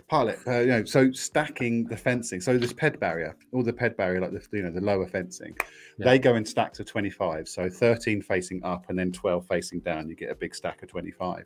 [0.07, 0.39] pilot.
[0.47, 2.41] Uh, you know, so stacking the fencing.
[2.41, 5.55] So this ped barrier, all the ped barrier, like the you know the lower fencing,
[5.99, 6.05] Yeah.
[6.05, 7.47] they go in stacks of twenty five.
[7.47, 10.09] So thirteen facing up and then twelve facing down.
[10.09, 11.45] You get a big stack of twenty five.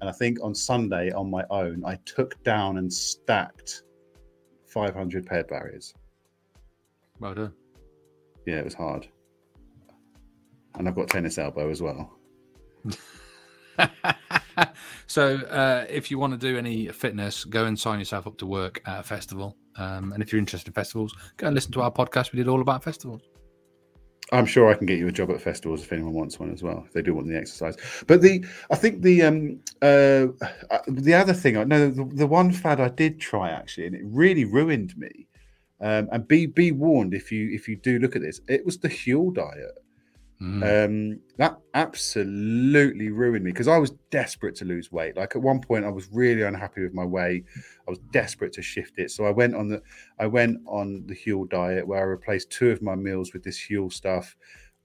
[0.00, 3.82] And I think on Sunday on my own, I took down and stacked
[4.66, 5.92] five hundred ped barriers.
[7.20, 7.52] Well done.
[8.46, 9.08] Yeah, it was hard.
[10.76, 12.12] And I've got tennis elbow as well.
[15.06, 18.46] so, uh, if you want to do any fitness, go and sign yourself up to
[18.46, 19.56] work at a festival.
[19.76, 22.32] Um, and if you're interested in festivals, go and listen to our podcast.
[22.32, 23.22] We did all about festivals.
[24.32, 26.62] I'm sure I can get you a job at festivals if anyone wants one as
[26.62, 26.82] well.
[26.86, 27.76] If they do want the exercise,
[28.08, 30.26] but the I think the um uh
[30.70, 33.94] uh, the other thing I know the, the one fad I did try actually, and
[33.94, 35.28] it really ruined me.
[35.80, 38.78] Um, and be be warned if you if you do look at this, it was
[38.78, 39.78] the Huel diet.
[40.40, 40.84] Mm.
[41.14, 45.16] Um, that absolutely ruined me because I was desperate to lose weight.
[45.16, 47.44] Like at one point, I was really unhappy with my weight.
[47.56, 49.82] I was desperate to shift it, so I went on the
[50.18, 53.58] I went on the Huel diet where I replaced two of my meals with this
[53.58, 54.36] Huel stuff.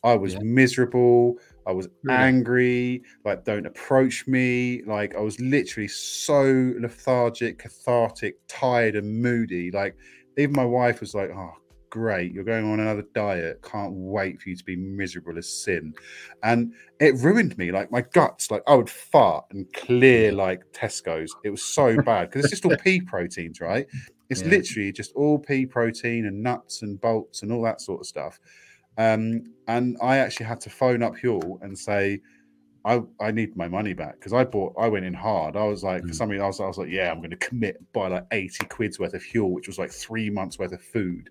[0.03, 0.39] I was Yeah.
[0.41, 1.37] miserable.
[1.67, 2.17] I was Really?
[2.17, 3.03] angry.
[3.23, 4.81] Like, don't approach me.
[4.83, 9.69] Like, I was literally so lethargic, cathartic, tired, and moody.
[9.69, 9.95] Like,
[10.37, 11.53] even my wife was like, "Oh,
[11.89, 13.61] great, you're going on another diet.
[13.63, 15.93] Can't wait for you to be miserable as sin."
[16.43, 17.71] And it ruined me.
[17.71, 21.33] Like my guts, like I would fart and clear like Tesco's.
[21.43, 23.85] It was so bad because it's just all pea proteins, right?
[24.29, 24.49] It's Yeah.
[24.51, 28.39] literally just all pea protein and nuts and bolts and all that sort of stuff.
[28.97, 32.21] Um, and I actually had to phone up Huel and say,
[32.83, 35.55] I, I need my money back because I bought I went in hard.
[35.55, 36.15] I was like for Mm.
[36.15, 38.99] something I was, I was like, yeah, I'm going to commit buy like 80 quid's
[38.99, 41.29] worth of fuel, which was like three months worth of food.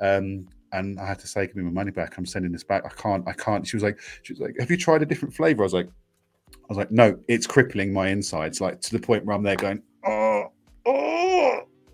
[0.00, 2.18] Um, and I had to say, give me my money back.
[2.18, 2.84] I'm sending this back.
[2.84, 3.66] I can't, I can't.
[3.66, 5.62] She was like, she was like, have you tried a different flavor?
[5.62, 9.24] I was like, I was like, no, it's crippling my insides, like to the point
[9.24, 10.52] where I'm there going, oh,
[10.84, 11.37] oh.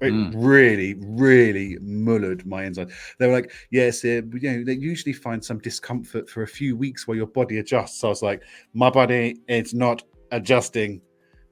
[0.05, 0.33] It Mm.
[0.37, 2.93] really, really mullered my insides.
[3.19, 7.07] They were like, yes, you know, they usually find some discomfort for a few weeks
[7.07, 8.01] while your body adjusts.
[8.01, 11.01] So I was like, my body, it's not adjusting.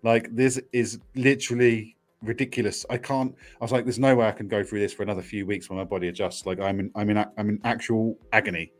[0.02, 2.84] Like this is literally ridiculous.
[2.90, 3.34] I can't.
[3.60, 5.68] I was like, there's no way I can go through this for another few weeks
[5.68, 6.46] when my body adjusts.
[6.46, 8.72] Like I'm in, I'm in, I'm in actual agony.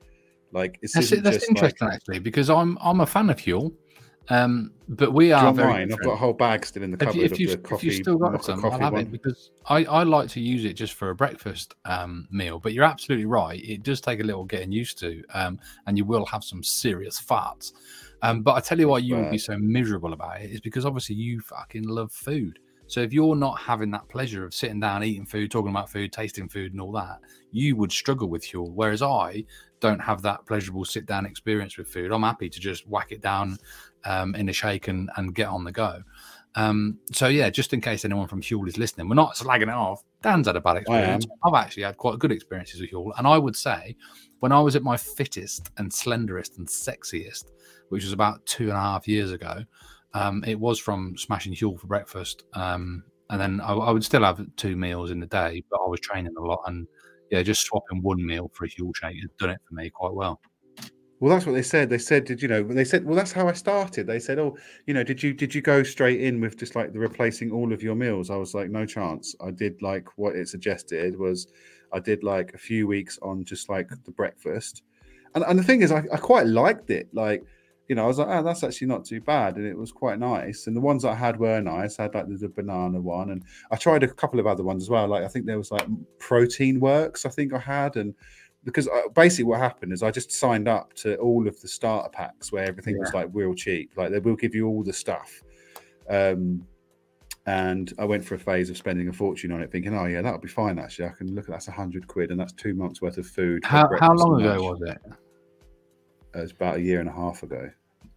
[0.53, 3.39] Like it's That's, isn't that's just interesting like, actually because I'm I'm a fan of
[3.39, 3.73] Huel,
[4.29, 5.73] Um, but we you are very.
[5.73, 5.93] mine?
[5.93, 7.63] I've got a whole bag still in the If cupboard you, if, of you, if
[7.63, 7.87] coffee.
[7.87, 9.03] you've still got some, I'll have one.
[9.03, 12.59] it because I, I like to use it just for a breakfast um, meal.
[12.59, 16.05] But you're absolutely right; it does take a little getting used to, um, and you
[16.05, 17.73] will have some serious farts.
[18.23, 20.87] Um, but I tell you why you would be so miserable about it is because
[20.87, 22.61] obviously you fucking love food.
[22.87, 26.13] So if you're not having that pleasure of sitting down, eating food, talking about food,
[26.13, 28.71] tasting food, and all that, you would struggle with fuel.
[28.71, 29.45] Whereas I
[29.81, 32.13] don't have that pleasurable sit down experience with food.
[32.13, 33.59] I'm happy to just whack it down
[34.05, 36.03] um, in a shake and, and get on the go.
[36.55, 39.69] Um, so yeah, just in case anyone from Huel is listening, we're not slagging it
[39.71, 40.03] off.
[40.23, 41.27] Dan's had a bad experience.
[41.45, 43.97] I've actually had quite good experiences with Huel, and I would say
[44.41, 47.45] when I was at my fittest and slenderest and sexiest,
[47.89, 49.65] which was about two and a half years ago,
[50.15, 52.45] um, it was from smashing Huel for breakfast.
[52.55, 55.89] Um, and then I, I would still have two meals in the day, but I
[55.89, 56.87] was training a lot, and
[57.31, 60.13] yeah, just swapping one meal for a Huel shake has done it for me quite
[60.13, 60.39] well.
[61.23, 61.89] Well, that's what they said.
[61.89, 64.59] They said, "Did you know?" They said, "Well, that's how I started." They said, "Oh,
[64.87, 67.73] you know, did you did you go straight in with just like the replacing all
[67.73, 71.47] of your meals?" I was like, "No chance." I did like what it suggested was,
[71.93, 74.83] I did like a few weeks on just like the breakfast,
[75.37, 77.09] and and the thing is, I, I quite liked it.
[77.13, 77.45] Like,
[77.89, 80.19] you know, I was like, "Oh, that's actually not too bad," and it was quite
[80.19, 80.67] nice.
[80.67, 82.01] And the ones I had were nice.
[82.01, 84.83] I had like the, the banana one, and I tried a couple of other ones
[84.83, 85.07] as well.
[85.07, 85.87] Like I think there was like
[86.19, 87.25] Protein Works.
[87.27, 88.13] I think I had and
[88.65, 92.09] because I, basically what happened is I just signed up to all of the starter
[92.11, 93.93] packs where everything was like real cheap.
[93.97, 95.43] Like they will give you all the stuff.
[96.09, 96.67] Um,
[97.47, 100.23] and I went for a phase of spending a fortune on it, thinking, "Oh yeah,
[100.23, 100.79] that'll be fine.
[100.79, 103.27] Actually, I can look at that's a hundred quid, and that's two months worth of
[103.27, 104.81] food." How, how long ago lunch.
[104.81, 104.99] was it?
[105.11, 107.69] Uh, It was about a year and a half ago.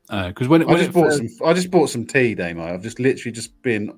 [0.10, 1.47] Because when, it- I just bought first- some.
[1.47, 2.63] I just bought some tea, Damo.
[2.71, 3.97] I've just literally just been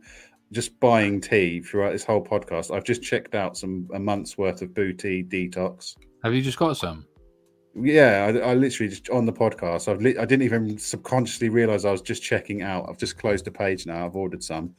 [0.53, 2.73] just buying tea throughout this whole podcast.
[2.73, 5.97] I've just checked out some a month's worth of Bootea detox.
[6.23, 7.05] Have you just got some?
[7.79, 9.87] Yeah, I, I literally just on the podcast.
[9.87, 12.87] I've li- I didn't even subconsciously realize I was just checking out.
[12.89, 14.05] I've just closed the page now.
[14.05, 14.73] I've ordered some.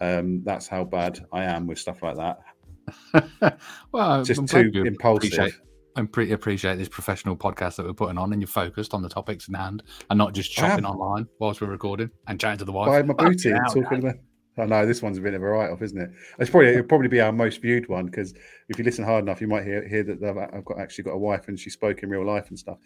[0.00, 3.58] Um, that's how bad I am with stuff like that.
[3.92, 5.32] well, Just I'm too impulsive.
[5.32, 5.60] Appreciate,
[5.96, 9.08] I pretty appreciate this professional podcast that we're putting on, and you're focused on the
[9.08, 12.72] topics in hand, and not just shopping online whilst we're recording and chatting to the
[12.72, 12.88] wife.
[12.88, 14.16] Buy my booty and hell, talking about.
[14.56, 16.10] I know this one's a bit of a write-off, isn't it?
[16.38, 18.34] It's probably it'll probably be our most viewed one because
[18.68, 21.12] if you listen hard enough, you might hear hear that I've, I've got actually got
[21.12, 22.78] a wife and she spoke in real life and stuff.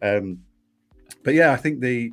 [0.00, 0.40] Um,
[1.22, 2.12] but yeah, I think the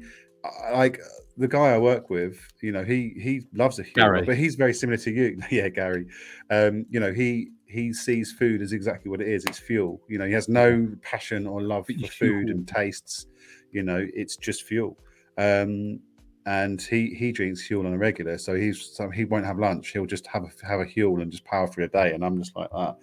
[0.72, 1.00] like
[1.38, 4.26] the guy I work with, you know, he he loves a humor, Gary.
[4.26, 5.40] but he's very similar to you.
[5.50, 6.06] yeah, Gary.
[6.50, 9.46] Um, you know, he he sees food as exactly what it is.
[9.46, 10.02] It's fuel.
[10.10, 13.28] You know, he has no passion or love for food and tastes.
[13.72, 14.98] You know, it's just fuel.
[15.38, 16.02] Um,
[16.50, 19.90] and he he drinks Huel on a regular, so he's so he won't have lunch.
[19.94, 22.14] He'll just have a have a Huel and just power through a day.
[22.14, 22.96] And I'm just like, ah,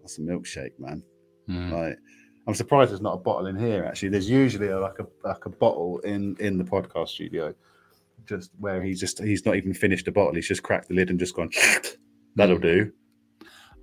[0.00, 1.02] that's a milkshake, man.
[1.48, 1.72] Mm.
[1.72, 1.98] Like,
[2.46, 3.84] I'm surprised there's not a bottle in here.
[3.84, 7.52] Actually, there's usually a, like a like a bottle in in the podcast studio,
[8.28, 10.34] just where he's just he's not even finished a bottle.
[10.34, 11.50] He's just cracked the lid and just gone.
[12.36, 12.62] That'll Mm.
[12.62, 12.92] do.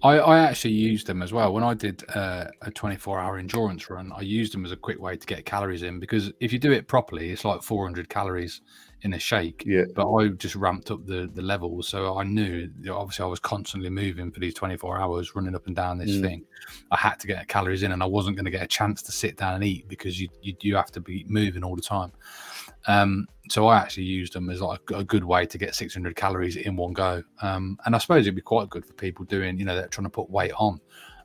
[0.01, 3.89] I, I actually used them as well when I did uh, a 24 hour endurance
[3.89, 4.13] run.
[4.15, 6.71] I used them as a quick way to get calories in because if you do
[6.71, 8.62] it properly, it's like 400 calories
[9.01, 9.63] in a shake.
[9.65, 9.83] Yeah.
[9.95, 13.89] But I just ramped up the the levels, so I knew obviously I was constantly
[13.89, 16.21] moving for these 24 hours, running up and down this Mm.
[16.21, 16.45] thing.
[16.91, 19.12] I had to get calories in, and I wasn't going to get a chance to
[19.12, 22.12] sit down and eat because you you, you have to be moving all the time.
[22.88, 26.55] Um, so I actually used them as like a good way to get 600 calories
[26.55, 27.23] in one go.
[27.41, 30.05] Um, and I suppose it'd be quite good for people doing, you know, they're trying
[30.05, 30.79] to put weight on.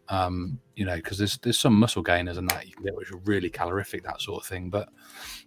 [0.08, 3.10] Um, you know, because there's there's some muscle gainers and that you can get which
[3.10, 4.68] are really calorific, that sort of thing.
[4.68, 4.88] But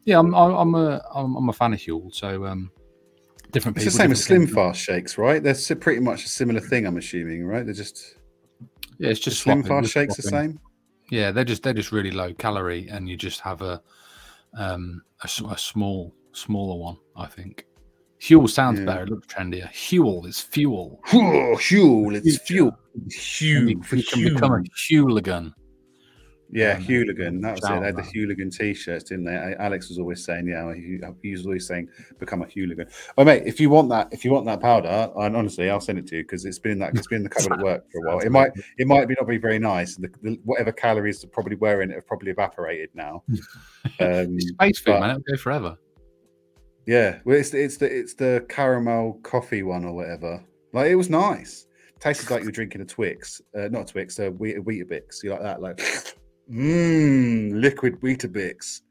[0.06, 2.14] yeah, I'm I'm a I'm, I'm a fan of Huel.
[2.14, 2.72] So um,
[3.52, 4.48] different It's the same as Slim.
[4.48, 5.44] Fast shakes, right?
[5.44, 6.88] They're pretty much a similar thing.
[6.88, 7.66] I'm assuming, right?
[7.66, 8.16] They're just
[8.98, 10.60] Yeah, it's just Slim Fast shakes the same.
[11.12, 13.82] Yeah, they're just they're just really low calorie, and you just have a
[14.58, 16.98] um a small smaller one.
[17.16, 17.67] I think
[18.22, 18.86] Huel sounds Yeah.
[18.86, 19.04] better.
[19.04, 19.70] It looks trendier.
[19.72, 21.00] Huel is fuel.
[21.08, 22.78] Huel, it's fuel.
[22.96, 24.68] And Huel you, for you can become a Huel.
[24.90, 25.54] hooligan.
[26.50, 27.42] Yeah, um, hooligan.
[27.42, 27.68] That was it.
[27.82, 28.08] They had the out.
[28.14, 29.36] hooligan t-shirts, didn't they?
[29.36, 33.26] I- Alex was always saying, "Yeah, he, he was always saying, become a hooligan." Oh,
[33.26, 36.08] mate, if you want that, if you want that powder, and honestly, I'll send it
[36.08, 37.98] to you because it's been in that it's been in the cupboard at work for
[38.06, 38.20] a while.
[38.20, 39.98] It might it might be not be very nice.
[39.98, 43.24] The, the, whatever calories that probably were in it have probably evaporated now.
[44.00, 45.10] Um, It's space food, but- man.
[45.12, 45.78] It'll go forever.
[46.88, 50.42] Yeah, well, it's the, it's the it's the caramel coffee one or whatever.
[50.72, 51.68] Like it was nice.
[52.00, 55.22] Tasted like you were drinking a Twix, uh, not a Twix, a Wheat, a Weetabix.
[55.22, 55.78] You like that, like
[56.50, 58.82] mmm, liquid Weetabix.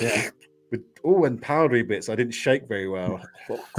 [0.00, 0.30] Yeah.
[0.72, 2.08] With oh, and powdery bits.
[2.08, 3.20] I didn't shake very well.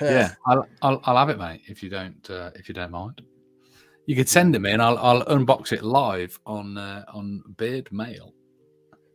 [0.00, 1.60] yeah, I'll, I'll I'll have it, mate.
[1.66, 3.20] If you don't uh, if you don't mind,
[4.06, 7.92] you could send it me, and I'll I'll unbox it live on uh, on Beard
[7.92, 8.32] Mail.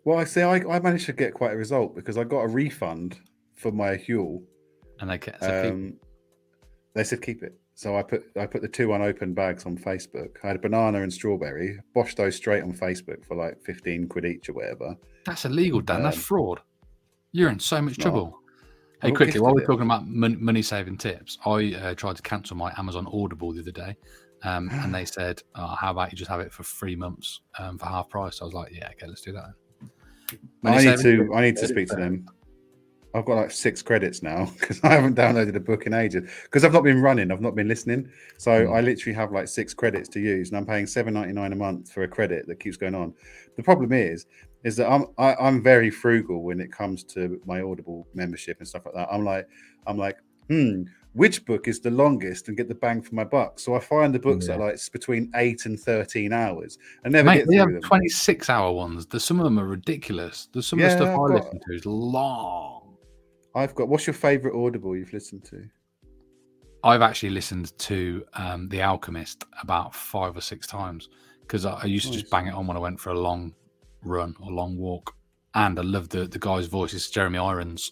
[0.05, 0.41] Well, I see.
[0.41, 3.19] I, I managed to get quite a result because I got a refund
[3.55, 4.43] for my Huel.
[4.99, 5.93] And they kept so keep- Um,
[6.95, 7.57] they said keep it.
[7.75, 10.35] So I put I put the two unopened bags on Facebook.
[10.43, 11.79] I had a banana and strawberry.
[11.95, 14.95] Boshed those straight on Facebook for like fifteen quid each or whatever.
[15.25, 16.03] that's illegal, Dan.
[16.03, 16.59] That's Um, fraud.
[17.31, 18.37] You're in so much trouble.
[19.01, 19.65] Hey, quickly, while we're it.
[19.65, 23.71] talking about money saving tips, I uh, tried to cancel my Amazon Audible the other
[23.71, 23.95] day,
[24.43, 27.79] um, and they said, oh, "How about you just have it for three months um,
[27.79, 29.49] for half price?" I was like, "Yeah, okay, let's do that."
[30.29, 32.25] Then." I need to I need to speak to them.
[33.15, 36.63] I've got like six credits now because I haven't downloaded a book in ages because
[36.63, 37.31] I've not been running.
[37.31, 38.09] I've not been listening.
[38.37, 38.75] So Mm.
[38.75, 41.55] I literally have like six credits to use, and I'm paying seven ninety nine a
[41.55, 43.13] month for a credit that keeps going on.
[43.55, 44.25] The problem is,
[44.63, 48.67] is that I'm I, I'm very frugal when it comes to my Audible membership and
[48.67, 49.09] stuff like that.
[49.11, 49.47] I'm like
[49.85, 50.17] I'm like,
[50.49, 50.83] hmm,
[51.13, 53.59] which book is the longest and get the bang for my buck?
[53.59, 56.77] So I find the books that are like between eight and thirteen hours.
[57.05, 57.81] I never Mate, get they through have them.
[57.81, 59.05] 26 hour ones.
[59.05, 60.47] There's some of them are ridiculous.
[60.51, 62.95] There's some of the Yeah, stuff I've I got- listen to is long.
[63.55, 63.87] I've got.
[63.87, 65.63] What's your favorite Audible you've listened to?
[66.83, 71.07] I've actually listened to um, The Alchemist about five or six times
[71.41, 73.53] because I, I used to just bang it on when I went for a long
[74.03, 75.15] run or long walk.
[75.55, 76.93] And I love the the guy's voice.
[76.93, 77.91] It's Jeremy Irons.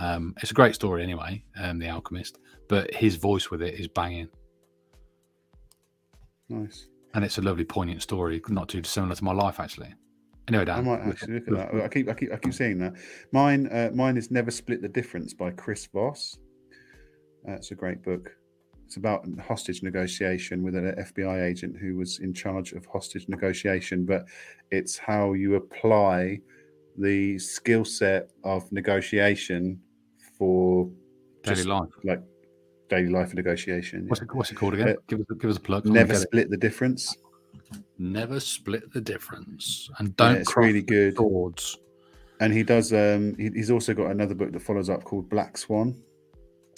[0.00, 3.88] Um, it's a great story anyway, um, The Alchemist, but his voice with it is
[3.88, 4.28] banging.
[6.48, 6.88] Nice.
[7.14, 9.94] And it's a lovely, poignant story, not too dissimilar to my life, actually.
[10.48, 10.78] Anyway, Dan.
[10.78, 11.82] I might actually look at that.
[11.84, 12.94] I keep, I keep, I keep seeing that.
[13.32, 16.38] Mine, uh, mine is "Never Split the Difference" by Chris Voss.
[17.44, 18.30] That's a great book.
[18.84, 24.04] It's about hostage negotiation with an FBI agent who was in charge of hostage negotiation,
[24.04, 24.26] but
[24.70, 26.40] it's how you apply
[26.98, 29.80] the skill set of negotiation
[30.38, 30.90] for
[31.42, 31.88] Daily just life.
[32.04, 32.22] like
[32.88, 34.06] daily life of negotiation.
[34.08, 34.90] What's it, what's it called again?
[34.90, 35.86] Uh, give, us, give us a plug.
[35.86, 36.26] I Never get it.
[36.26, 37.16] split the difference.
[37.98, 39.88] Never split the difference.
[39.98, 41.16] And don't it's really good.
[41.16, 41.78] swords.
[42.40, 45.56] and he does um he, he's also got another book that follows up called black
[45.56, 45.94] swan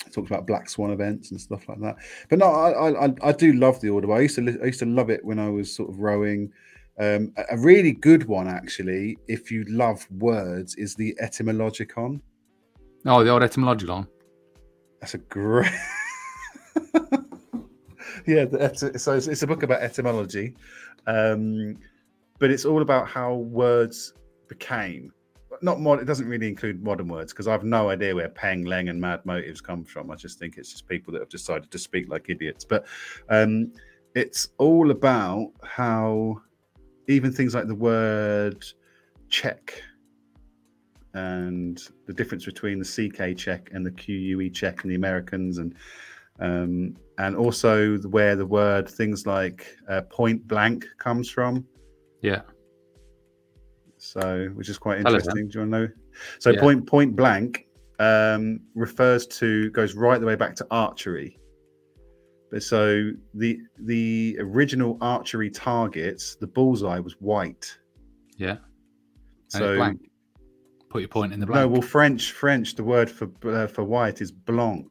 [0.07, 1.97] it talks about black swan events and stuff like that
[2.29, 4.67] but no i i, I- I do love the audible i used to li- i
[4.67, 6.53] used to love it when i was sort of rowing
[7.01, 12.21] um a, a really good one actually if you love words is the etymologicon
[13.07, 14.07] Oh, the old etymologicon.
[15.01, 15.71] That's a great
[18.27, 20.55] yeah so it's, it's a book about etymology
[21.07, 21.77] um
[22.39, 24.15] but it's all about how words
[24.49, 25.13] became.
[25.63, 28.91] Not mod it doesn't really include modern words because i've no idea where peng leng
[28.91, 30.11] and mad motives come from.
[30.11, 32.65] I just think it's just people that have decided to speak like idiots.
[32.65, 32.85] But
[33.31, 33.73] um
[34.15, 36.43] it's all about how
[37.09, 38.65] even things like the word
[39.31, 39.83] check
[41.17, 45.75] and the difference between the ck check and the que check in the americans and
[46.39, 51.65] um, and also where the word things like uh, point blank comes from
[52.21, 52.43] Yeah.
[53.99, 55.49] so which is quite interesting.
[55.49, 55.89] Do you want to know?
[56.39, 56.61] So Yeah.
[56.61, 57.67] point point blank
[57.99, 61.39] um, refers to goes right the way back to archery.
[62.51, 67.67] But so the the original archery targets, the bullseye was white.
[68.37, 68.59] Yeah.
[69.55, 70.11] And So blank.
[70.97, 71.61] Put your point in the blank.
[71.61, 74.89] no, well French French the word for uh, for white is blanc.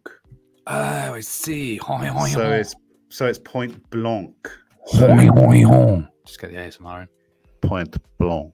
[0.67, 1.77] oh, I see.
[1.77, 2.57] Hoi, hoi, So hoi.
[2.57, 2.75] it's
[3.09, 4.35] so it's point blanc.
[4.85, 6.07] Hoi, hoi, hoi.
[6.23, 7.67] Just get the ASMR in.
[7.67, 8.53] Point Blanc.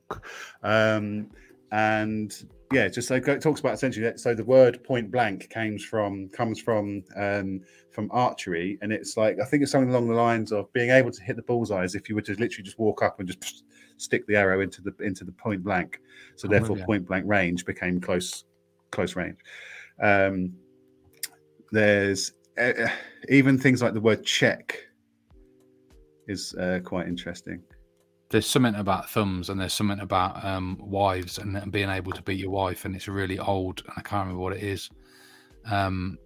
[0.64, 1.30] Um,
[1.74, 2.32] and
[2.72, 4.20] yeah, just so it talks about essentially that.
[4.20, 9.40] So the word point blank comes from comes from um, from archery, and it's like
[9.40, 11.96] I think it's something along the lines of being able to hit the bullseye as
[11.96, 13.64] if you were to literally just walk up and just
[13.98, 16.00] stick the arrow into the into the point blank.
[16.36, 16.86] So Oh, therefore, yeah.
[16.86, 18.46] point blank range became close
[18.92, 19.40] close range.
[20.02, 20.54] Um,
[21.72, 22.88] there's uh,
[23.30, 24.78] even things like the word check
[26.28, 27.62] is uh, quite interesting.
[28.32, 32.22] There's something about thumbs and there's something about um, wives and and being able to
[32.22, 34.90] beat your wife, and it's really old, and I can't remember what it is.
[35.70, 36.18] Um,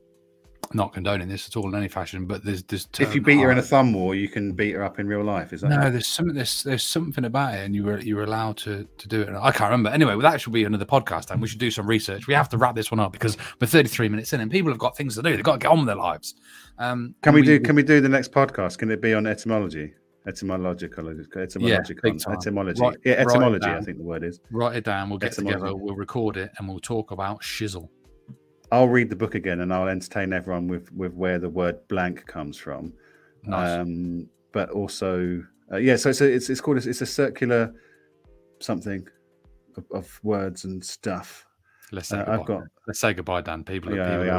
[0.73, 3.51] not condoning this at all in any fashion, but there's there's if you beat her
[3.51, 5.53] in a thumb war, you can beat her up in real life.
[5.53, 5.91] Is that No, it?
[5.91, 9.07] there's something there's there's something about it, and you were you were allowed to to
[9.07, 9.29] do it.
[9.29, 9.89] I can't remember.
[9.89, 12.27] Anyway, well, that should be another podcast, and we should do some research.
[12.27, 14.79] We have to wrap this one up because we're 33 minutes in, and people have
[14.79, 15.35] got things to do.
[15.35, 16.35] They've got to get on with their lives.
[16.77, 17.59] Um, Can we, and do?
[17.59, 18.77] Can we do the next podcast?
[18.77, 19.93] Can it be on etymology?
[20.27, 22.33] Etymological, etymological, time.
[22.35, 22.81] etymology.
[22.81, 23.67] Write- yeah, etymology.
[23.67, 24.39] I think the word is.
[24.51, 25.09] write it down?
[25.09, 25.59] We'll get Etymology.
[25.59, 25.75] together.
[25.75, 27.89] We'll record it, and we'll talk about shizzle.
[28.71, 32.25] I'll read the book again, and I'll entertain everyone with with where the word blank
[32.25, 32.93] comes from.
[33.43, 33.79] Nice.
[33.79, 35.95] Um, but also, uh, yeah.
[35.97, 37.73] So it's a, it's it's called a, it's a circular
[38.59, 39.07] something
[39.77, 41.45] of, of words and stuff.
[41.91, 42.39] Let's say uh, goodbye.
[42.41, 43.63] I've got- Let's say goodbye, Dan.
[43.63, 43.93] People.
[43.93, 44.29] are- Yeah, people we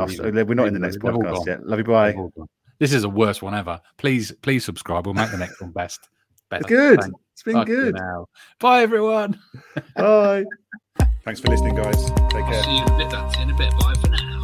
[0.40, 0.44] are.
[0.44, 1.64] We're not in the next are- they've all podcast yet.
[1.66, 1.84] Love you.
[1.84, 2.46] Bye.
[2.78, 2.90] They've all gone.
[2.90, 3.80] This is the worst one ever.
[3.98, 5.06] Please, please subscribe.
[5.06, 6.08] We'll make the next one best.
[6.50, 6.64] Better.
[6.64, 7.00] Good.
[7.00, 7.98] Thank- It's been Fucking good.
[7.98, 8.28] hell.
[8.60, 9.38] Bye, everyone.
[9.96, 10.44] Bye.
[11.24, 12.04] Thanks for listening, guys.
[12.30, 12.62] Take I'll care.
[12.62, 13.10] see you in a bit.
[13.10, 13.70] That's in a bit.
[13.78, 14.35] Bye for now.